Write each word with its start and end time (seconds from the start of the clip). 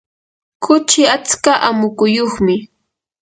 kuchi 0.63 1.01
atska 1.15 1.53
amukuyuqmi. 1.67 2.55